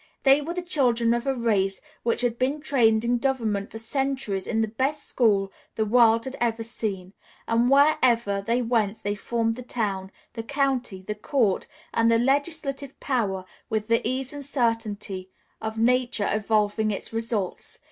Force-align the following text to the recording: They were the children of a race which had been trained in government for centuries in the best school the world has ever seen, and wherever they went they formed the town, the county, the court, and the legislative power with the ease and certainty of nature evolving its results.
They 0.23 0.41
were 0.41 0.55
the 0.55 0.63
children 0.63 1.13
of 1.13 1.27
a 1.27 1.35
race 1.35 1.79
which 2.01 2.21
had 2.21 2.39
been 2.39 2.59
trained 2.59 3.05
in 3.05 3.19
government 3.19 3.69
for 3.69 3.77
centuries 3.77 4.47
in 4.47 4.61
the 4.61 4.67
best 4.67 5.07
school 5.07 5.51
the 5.75 5.85
world 5.85 6.25
has 6.25 6.35
ever 6.41 6.63
seen, 6.63 7.13
and 7.47 7.69
wherever 7.69 8.41
they 8.41 8.63
went 8.63 9.03
they 9.03 9.13
formed 9.13 9.53
the 9.53 9.61
town, 9.61 10.11
the 10.33 10.41
county, 10.41 11.03
the 11.03 11.13
court, 11.13 11.67
and 11.93 12.09
the 12.09 12.17
legislative 12.17 12.99
power 12.99 13.45
with 13.69 13.89
the 13.89 14.01
ease 14.03 14.33
and 14.33 14.43
certainty 14.43 15.29
of 15.61 15.77
nature 15.77 16.27
evolving 16.33 16.89
its 16.89 17.13
results. 17.13 17.77